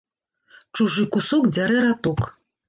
Чужы 0.77 1.03
кусок 1.17 1.43
дзярэ 1.59 1.77
раток 1.85 2.19